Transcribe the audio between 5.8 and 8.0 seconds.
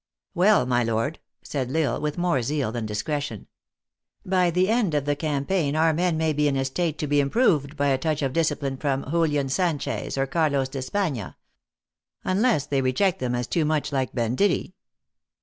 men may be in a state to be improved by a